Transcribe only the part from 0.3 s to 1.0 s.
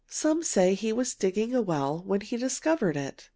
say he